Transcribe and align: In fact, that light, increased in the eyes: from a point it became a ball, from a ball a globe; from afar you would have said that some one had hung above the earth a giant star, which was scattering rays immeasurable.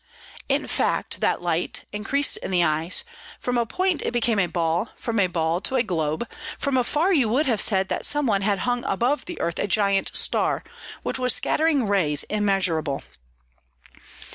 In 0.49 0.65
fact, 0.65 1.19
that 1.19 1.43
light, 1.43 1.85
increased 1.91 2.37
in 2.37 2.49
the 2.49 2.63
eyes: 2.63 3.03
from 3.39 3.55
a 3.55 3.67
point 3.67 4.01
it 4.01 4.11
became 4.13 4.39
a 4.39 4.47
ball, 4.47 4.89
from 4.95 5.19
a 5.19 5.27
ball 5.27 5.61
a 5.73 5.83
globe; 5.83 6.27
from 6.57 6.75
afar 6.75 7.13
you 7.13 7.29
would 7.29 7.45
have 7.45 7.61
said 7.61 7.87
that 7.89 8.07
some 8.07 8.25
one 8.25 8.41
had 8.41 8.57
hung 8.65 8.83
above 8.85 9.25
the 9.25 9.39
earth 9.39 9.59
a 9.59 9.67
giant 9.67 10.09
star, 10.15 10.63
which 11.03 11.19
was 11.19 11.35
scattering 11.35 11.85
rays 11.87 12.23
immeasurable. 12.31 13.03